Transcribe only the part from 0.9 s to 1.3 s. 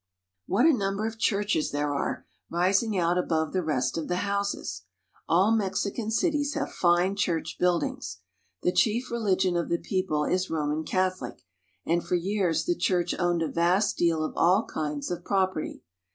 of